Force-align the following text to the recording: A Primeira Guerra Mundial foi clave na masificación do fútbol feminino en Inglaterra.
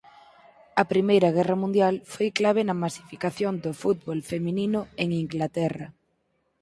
A 0.81 0.83
Primeira 0.91 1.29
Guerra 1.35 1.55
Mundial 1.63 1.95
foi 2.13 2.27
clave 2.39 2.61
na 2.65 2.79
masificación 2.83 3.53
do 3.63 3.71
fútbol 3.81 4.19
feminino 4.31 4.79
en 5.03 5.07
Inglaterra. 5.23 5.87